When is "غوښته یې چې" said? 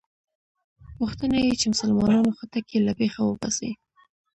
0.97-1.65